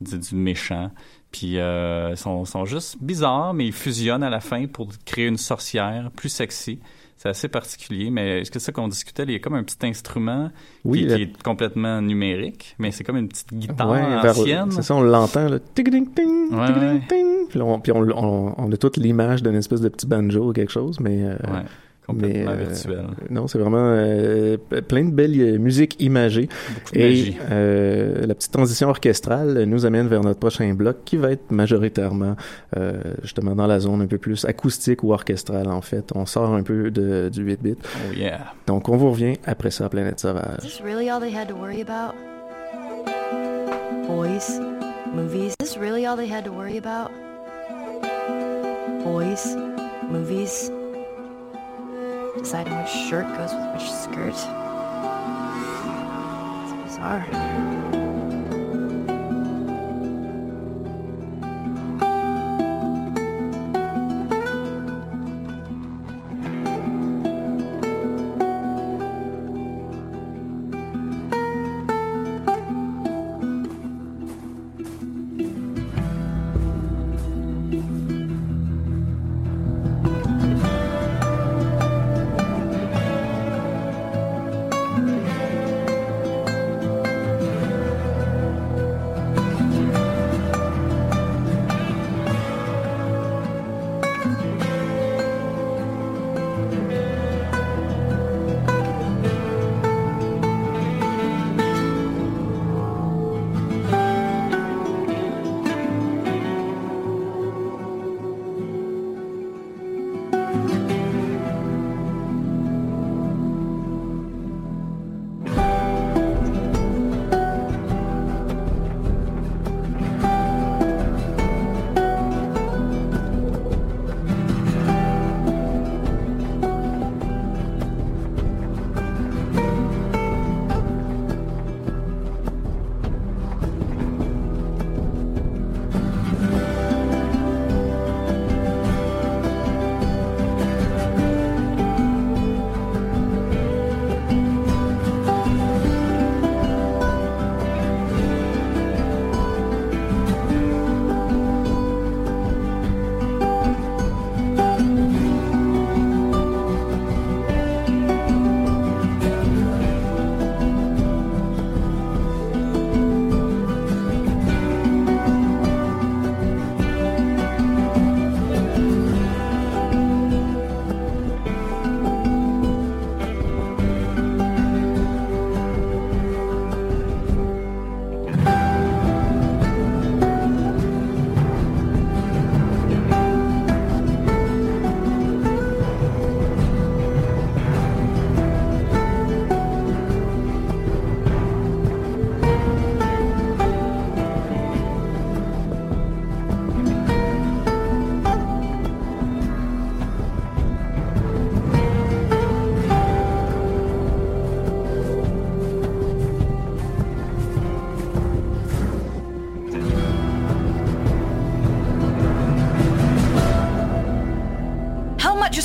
[0.00, 0.90] du, du méchant.
[1.32, 5.36] Puis euh, sont, sont juste bizarres, mais ils fusionnent à la fin pour créer une
[5.36, 6.80] sorcière plus sexy.
[7.18, 9.24] C'est assez particulier, mais est-ce que c'est ça qu'on discutait?
[9.24, 10.50] Il y a comme un petit instrument
[10.84, 14.70] Oui, qui, est complètement numérique, mais c'est comme une petite guitare Ouais, ancienne.
[14.70, 15.58] C'est ça, on l'entend, là.
[15.74, 17.02] Tic, ting, ting, Ouais, tic, ting, ouais.
[17.08, 17.48] ting.
[17.50, 20.52] Puis, on, puis on, on- on a toute l'image d'une espèce de petit banjo ou
[20.52, 21.22] quelque chose, mais...
[21.24, 21.64] euh, Ouais,
[22.08, 23.06] complètement mais, euh, virtuel.
[23.30, 24.56] Non, c'est vraiment euh,
[24.88, 26.48] plein de belles euh, musiques imagées.
[26.92, 31.30] de Et euh, la petite transition orchestrale nous amène vers notre prochain bloc qui va
[31.32, 32.34] être majoritairement
[32.76, 36.10] euh, justement dans la zone un peu plus acoustique ou orchestrale en fait.
[36.14, 37.78] On sort un peu de, du 8-bit.
[37.84, 38.54] Oh yeah.
[38.66, 40.60] Donc on vous revient après ça à Planète Is Sauvage.
[40.62, 42.14] this really all they had to worry about?
[44.08, 44.58] Boys,
[45.14, 45.52] movies.
[45.52, 47.10] Is this really all they had to worry about?
[49.04, 49.54] Boys,
[50.10, 50.70] movies.
[52.36, 54.34] Deciding which shirt goes with which skirt.
[56.64, 57.77] It's bizarre.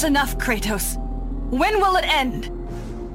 [0.03, 0.97] Enough, Kratos?
[1.49, 2.47] When will it end?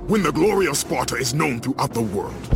[0.08, 2.47] When the glory of Sparta is known throughout the world.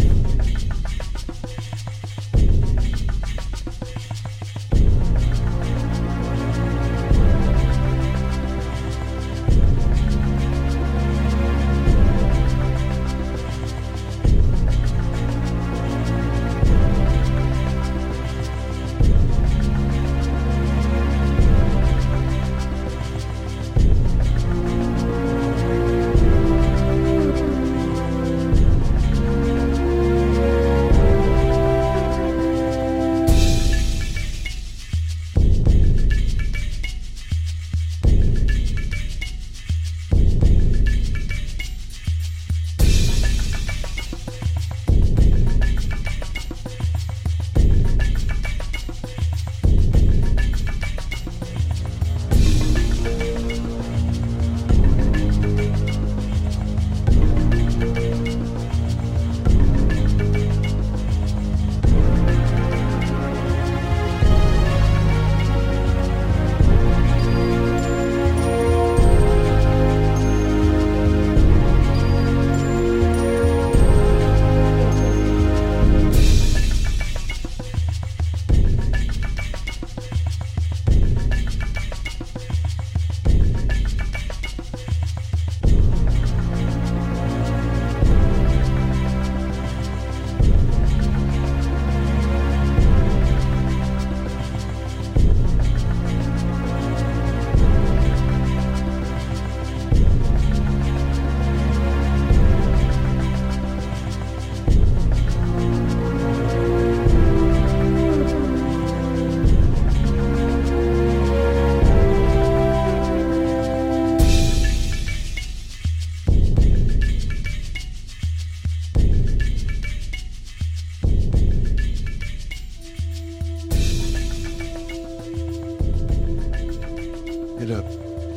[127.63, 127.85] Get up.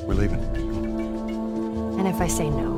[0.06, 0.40] We're leaving.
[1.98, 2.70] And if I say no?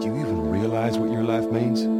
[0.00, 1.99] Do you even realize what your life means?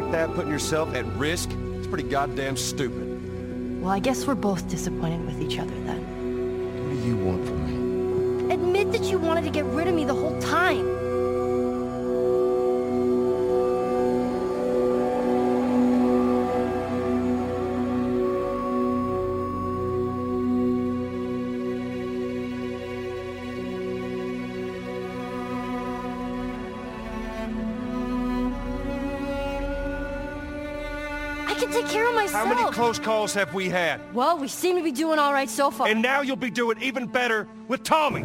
[0.00, 3.82] Like that, putting yourself at risk, it's pretty goddamn stupid.
[3.82, 6.00] Well, I guess we're both disappointed with each other then.
[6.84, 8.54] What do you want from me?
[8.54, 10.97] Admit that you wanted to get rid of me the whole time.
[32.32, 32.48] Myself.
[32.48, 34.00] How many close calls have we had?
[34.14, 35.88] Well, we seem to be doing all right so far.
[35.88, 38.24] And now you'll be doing even better with Tommy.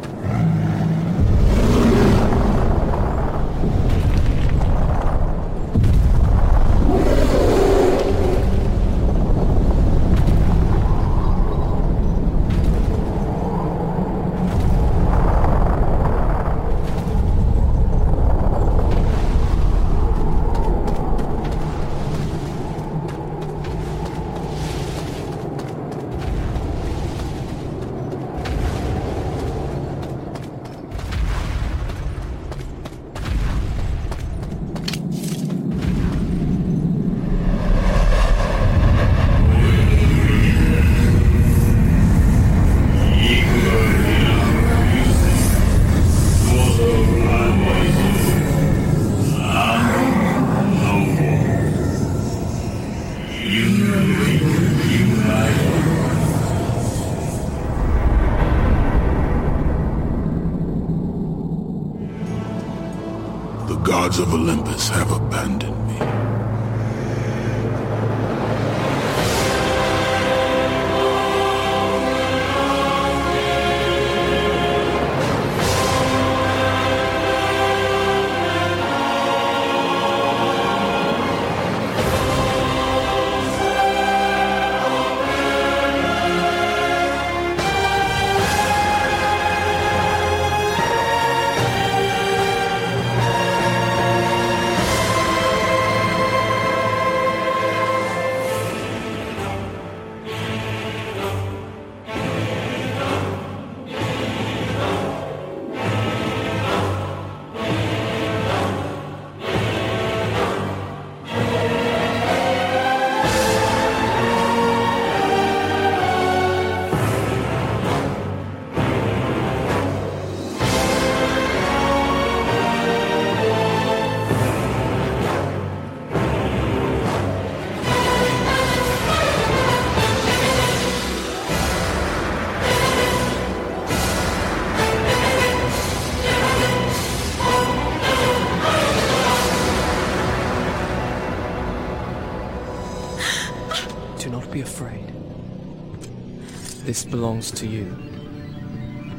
[147.14, 147.84] Belongs to you.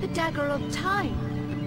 [0.02, 1.16] The dagger of time.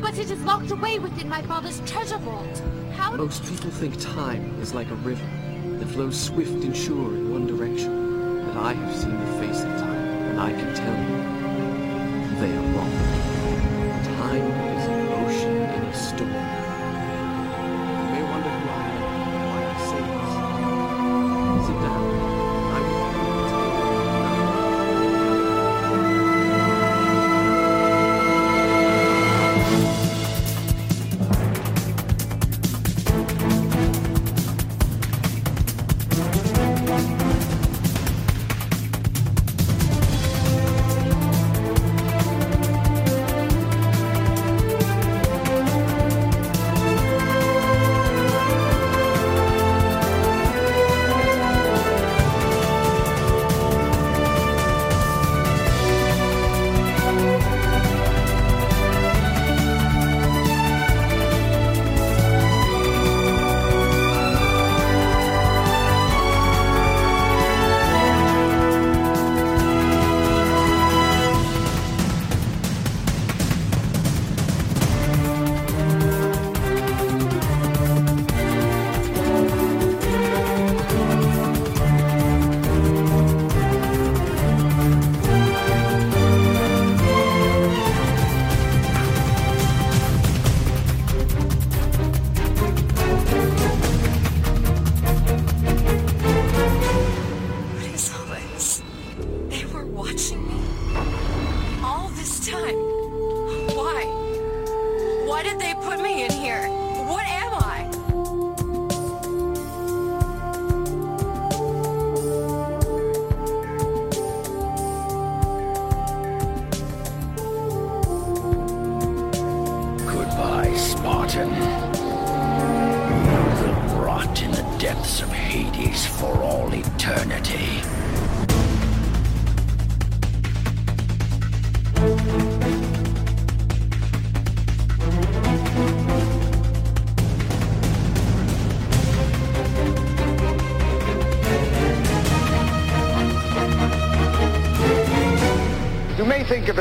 [0.03, 2.62] But it is locked away within my father's treasure vault.
[2.95, 3.16] How?
[3.16, 5.26] Most people think time is like a river
[5.79, 8.45] that flows swift and sure in one direction.
[8.45, 11.16] But I have seen the face of time, and I can tell you,
[12.41, 12.93] they are wrong.
[14.20, 16.57] Time is an ocean in a storm.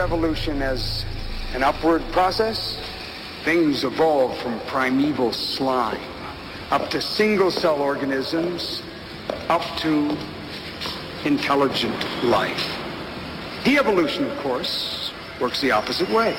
[0.08, 1.04] Evolution as
[1.54, 2.80] an upward process.
[3.44, 6.00] Things evolve from primeval slime
[6.72, 8.82] up to single cell organisms,
[9.50, 10.18] up to
[11.26, 12.66] intelligent life.
[13.66, 16.38] De-evolution, of course, works the opposite way.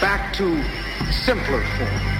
[0.00, 0.64] Back to
[1.12, 2.13] simpler forms.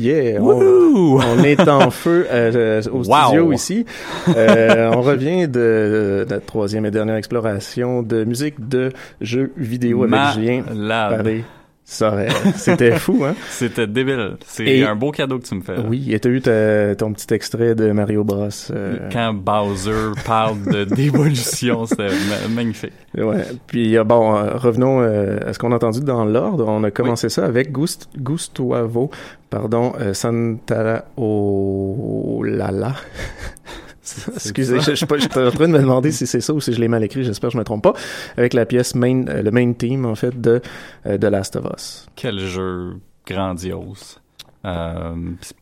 [0.00, 0.40] Yeah!
[0.40, 3.26] On, on est en feu euh, au Wow!
[3.26, 3.86] studio ici.
[4.28, 10.34] Euh, on revient de, la troisième et dernière exploration de musique de jeux vidéo avec
[10.34, 10.62] Julien.
[11.92, 13.34] Ça, euh, c'était fou, hein?
[13.50, 14.36] C'était débile.
[14.46, 15.74] C'est Et- un beau cadeau que tu me fais.
[15.74, 15.82] là.
[15.88, 18.46] Oui, et t'as eu ta- ton petit extrait de Mario Bros.
[18.70, 22.92] euh, Quand Bowser parle de d'évolution, c'était ma- magnifique.
[23.18, 23.44] Ouais.
[23.66, 26.64] Puis euh, bon, revenons euh, à ce qu'on a entendu dans l'ordre.
[26.68, 29.10] On a commencé ça avec Gust Gustuavo,
[29.50, 32.94] pardon, euh, Santa Olala.
[34.34, 36.52] Excusez, je, je, suis pas- je suis en train de me demander si c'est ça
[36.52, 37.24] ou si je l'ai mal écrit.
[37.24, 37.94] J'espère que je me trompe pas.
[38.36, 40.60] Avec la pièce main, euh, le main theme en fait de
[41.06, 42.06] euh, de Last of Us.
[42.16, 42.94] Quel jeu
[43.26, 44.20] grandiose.
[44.66, 45.14] Euh,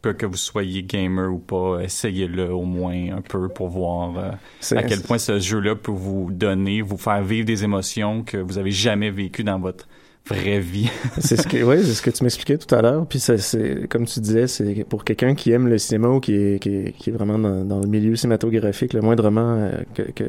[0.02, 4.76] peu que vous soyez gamer ou pas, essayez-le au moins un peu pour voir euh,
[4.76, 8.58] à quel point ce jeu-là peut vous donner, vous faire vivre des émotions que vous
[8.58, 9.86] avez jamais vécues dans votre
[10.26, 10.90] vraie vie.
[11.18, 13.06] c'est ce que, ouais, c'est ce que tu m'expliquais tout à l'heure.
[13.06, 16.34] Puis ça, c'est, comme tu disais, c'est pour quelqu'un qui aime le cinéma ou qui
[16.34, 20.02] est, qui est, qui est vraiment dans, dans le milieu cinématographique, le moindrement euh, que,
[20.12, 20.24] que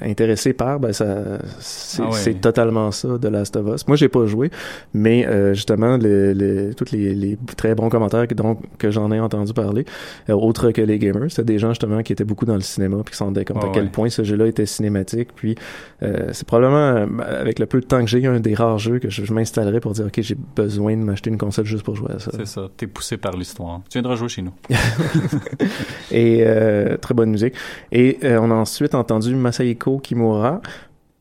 [0.00, 2.34] intéressé par, ben ça, c'est, Ah ouais.
[2.34, 3.88] totalement ça de Last of Us.
[3.88, 4.50] Moi, j'ai pas joué,
[4.94, 9.10] mais euh, justement, le, le, tous les, les très bons commentaires que, donc, que j'en
[9.10, 9.84] ai entendu parler,
[10.28, 12.98] euh, autres que les gamers, c'est des gens justement qui étaient beaucoup dans le cinéma
[13.04, 13.90] puis qui s'en rendaient compte Ah à quel ouais.
[13.90, 15.30] point ce jeu-là était cinématique.
[15.34, 15.56] Puis
[16.02, 18.98] euh, c'est probablement euh, avec le peu de temps que j'ai, un des rares jeux
[18.98, 21.96] que je, je m'installerais pour dire ok, j'ai besoin de m'acheter une console juste pour
[21.96, 22.30] jouer à ça.
[22.34, 23.80] C'est ça, t'es poussé par l'histoire.
[23.88, 24.52] Tu viendras jouer chez nous.
[26.10, 27.54] Et euh, très bonne musique.
[27.90, 30.60] Et euh, on a ensuite entendu Masahiko Kimura.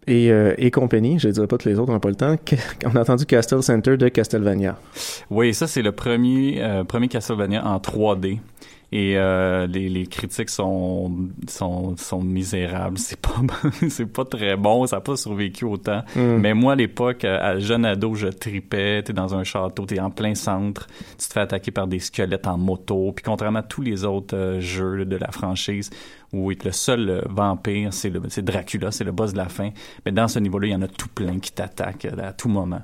[0.08, 2.36] Et, euh, et compagnie, je ne dirais pas que les autres n'ont pas le temps,
[2.86, 4.78] on a entendu Castle Center de Castlevania.
[5.30, 8.40] Oui, ça c'est le premier euh, premier Castlevania en 3D.
[8.94, 12.98] Et euh, les, les critiques sont sont sont misérables.
[12.98, 13.36] C'est pas
[13.90, 14.86] c'est pas très bon.
[14.86, 16.04] Ça a pas survécu autant.
[16.16, 16.38] Mm.
[16.38, 19.02] Mais moi à l'époque, à jeune ado, je tripais.
[19.04, 20.88] T'es dans un château, t'es en plein centre.
[21.18, 23.14] Tu te fais attaquer par des squelettes en moto.
[23.14, 25.90] Puis contrairement à tous les autres euh, jeux de la franchise,
[26.34, 29.70] où le seul euh, vampire, c'est le c'est Dracula, c'est le boss de la fin.
[30.06, 32.50] Mais dans ce niveau-là, il y en a tout plein qui t'attaquent euh, à tout
[32.50, 32.82] moment.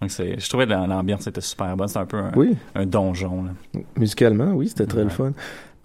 [0.00, 1.88] Donc c'est, je trouvais que l'ambiance était super bonne.
[1.88, 2.56] C'est un peu un, Oui.
[2.74, 3.44] un donjon.
[3.44, 3.80] là.
[3.96, 5.32] Musicalement, oui, c'était très le fun.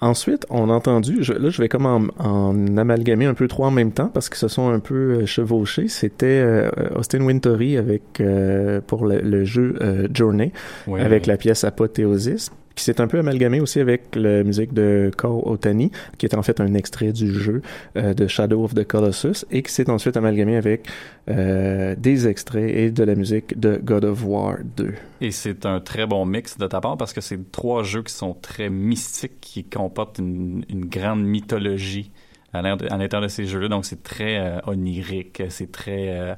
[0.02, 3.68] Ensuite, on a entendu, je, là je vais comme en, en, amalgamer un peu trois
[3.68, 5.88] en même temps parce qu'ils se sont un peu euh, chevauchés.
[5.88, 10.52] C'était euh, Austin Wintory avec euh, pour le, le jeu euh, Journey
[10.88, 11.00] Oui.
[11.02, 15.42] avec la pièce Apothéosis qui s'est un peu amalgamé aussi avec la musique de Ko
[15.46, 17.62] Otani, qui est en fait un extrait du jeu
[17.98, 20.88] euh, de Shadow of the Colossus, et qui s'est ensuite amalgamé avec
[21.30, 24.94] euh, des extraits et de la musique de God of War 2.
[25.22, 28.14] Et c'est un très bon mix de ta part parce que c'est trois jeux qui
[28.14, 32.12] sont très mystiques, qui comportent une, une grande mythologie
[32.54, 33.68] à l'intérieur de ces jeux-là.
[33.68, 36.36] Donc c'est très euh, onirique, c'est très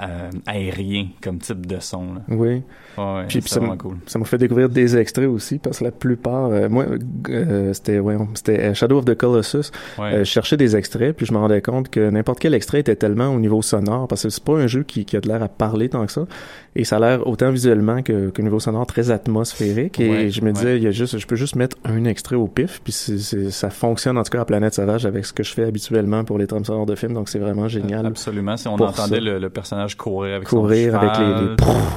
[0.00, 2.14] euh, euh, aérien comme type de son.
[2.14, 2.20] Là.
[2.28, 2.62] Oui.
[2.98, 3.96] Ouais, Puis c'est ça m'a cool.
[4.06, 6.86] ça m'a fait découvrir des extraits aussi parce que la plupart, euh, moi,
[7.28, 9.70] euh, c'était ouais, c'était euh, Shadow of the Colossus.
[9.98, 10.14] Ouais.
[10.14, 12.96] Euh, je cherchais des extraits puis je me rendais compte que n'importe quel extrait était
[12.96, 15.42] tellement au niveau sonore parce que c'est pas un jeu qui, qui a de l'air
[15.42, 16.26] à parler tant que ça
[16.76, 20.40] et ça a l'air autant visuellement que qu'au niveau sonore très atmosphérique et Ouais, je
[20.42, 22.92] me disais il y a juste je peux juste mettre un extrait au pif puis
[22.92, 25.64] c'est, c'est- ça fonctionne en tout cas à Planète Sauvage avec ce que je fais
[25.64, 28.06] habituellement pour les trames sonores de films donc c'est vraiment génial.
[28.06, 28.56] Absolument.
[28.56, 31.18] Si on entendait le, le personnage courir avec Courir son avec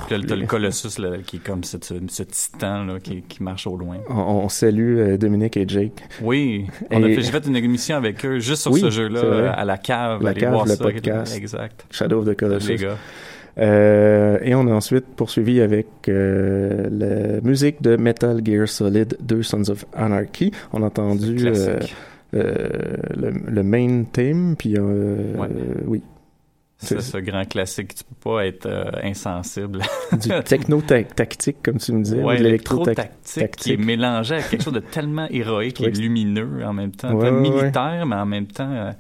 [0.10, 3.78] les- les- le Colossus là, qui est comme ce, titan là, qui, qui marche au
[3.78, 3.98] loin.
[4.10, 6.04] On, on salue euh, Dominique et Jake.
[6.22, 9.52] Oui, on a fait- j'ai fait une émission avec eux juste sur Oui, ce jeu-là,
[9.54, 10.22] à la cave.
[10.24, 10.84] La cave, le ça.
[10.84, 11.36] podcast.
[11.36, 11.86] Exact.
[11.92, 12.68] Shadow of the Colossus.
[12.70, 12.98] Les gars.
[13.60, 19.44] Euh, et on a ensuite poursuivi avec euh, la musique de Metal Gear Solid 2
[19.44, 20.52] Sons of Anarchy.
[20.74, 21.78] On a entendu euh,
[22.34, 25.48] le, le main theme, puis Ouais.
[25.86, 26.02] oui,
[26.84, 27.96] C'est ce grand classique.
[27.96, 29.82] Tu peux pas être euh, insensible.
[30.14, 33.00] du techno-tactique, comme tu me disais, ou Ouais, de l'électro-tactique.
[33.38, 37.14] électro-tactique qui est mélangé avec quelque chose de tellement héroïque et lumineux en même temps.
[37.14, 38.92] Ouais, ouais, militaire, mais en même temps euh,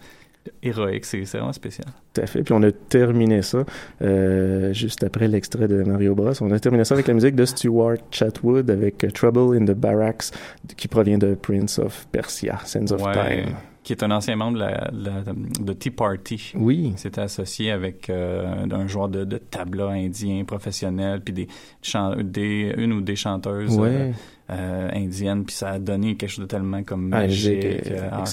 [0.61, 1.05] héroïque.
[1.05, 1.87] C'est vraiment spécial.
[2.13, 2.43] Tout à fait.
[2.43, 3.63] Puis on a terminé ça
[4.01, 6.31] euh, juste après l'extrait de Mario Bros.
[6.41, 10.31] On a terminé ça avec la musique de Stuart Chatwood avec Trouble in the Barracks
[10.77, 13.13] qui provient de Prince of Persia, Sands of Ouais,
[13.45, 13.55] Time.
[13.83, 16.53] qui est un ancien membre de, la, la- de Tea Party.
[16.55, 16.91] Oui.
[16.93, 21.47] Il s'était associé avec euh, un joueur de, de tabla indien professionnel, puis des,
[22.77, 23.89] une ou des chanteuses Ouais.
[23.89, 24.11] euh,
[24.51, 28.23] euh, indiennes, puis ça a donné quelque chose de tellement comme Magique magique, ah,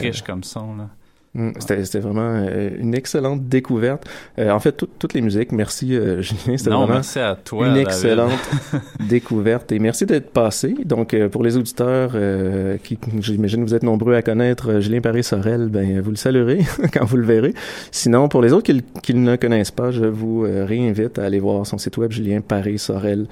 [0.00, 0.90] riche comme son là.
[1.32, 4.04] Mm, C'était vraiment euh, une excellente découverte.
[4.38, 7.68] Euh, en fait, tout- toutes les musiques, merci euh, Julien, c'était vraiment merci à toi,
[7.68, 8.32] une excellente
[9.08, 9.70] découverte.
[9.70, 10.74] Et merci d'être passé.
[10.84, 15.68] Donc, euh, pour les auditeurs euh, qui, j'imagine, vous êtes nombreux à connaître Julien Paris-Sorel,
[15.68, 17.54] ben vous le saluerez quand vous le verrez.
[17.92, 18.72] Sinon, pour les autres
[19.02, 23.26] qui, ne le connaissent pas, je vous réinvite à aller voir son site web julienparis-sorel.com,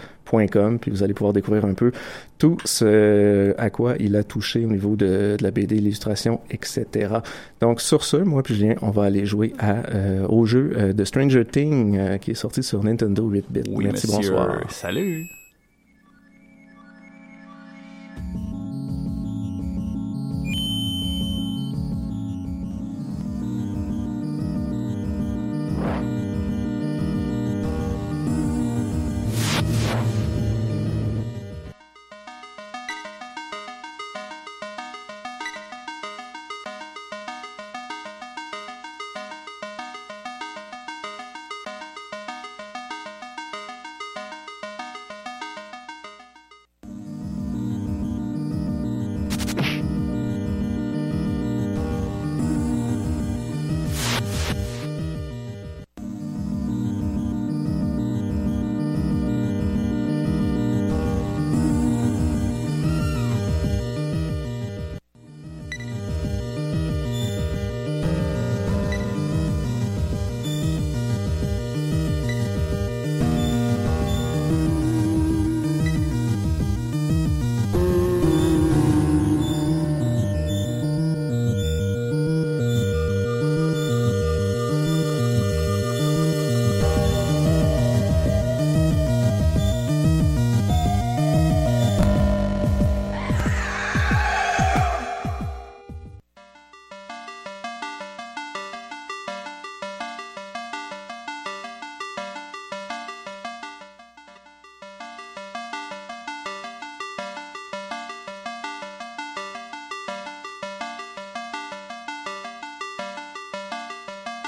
[0.80, 1.92] puis vous allez pouvoir découvrir un peu
[2.38, 7.16] tout ce à quoi il a touché au niveau de, la BD, l'illustration, etc.
[7.60, 10.92] Donc sur ce, moi puis Julien, on va aller jouer à, euh, au jeu euh,
[10.92, 13.68] de Stranger Things euh, qui est sorti sur Nintendo 8-bit.
[13.70, 14.60] Oui, Merci, bonsoir.
[14.70, 15.28] Salut.